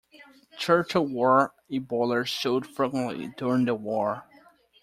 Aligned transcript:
Churchill 0.57 1.05
wore 1.05 1.53
a 1.69 1.77
boiler 1.77 2.25
suit 2.25 2.65
frequently 2.65 3.31
during 3.37 3.65
the 3.65 3.75
war 3.75 4.23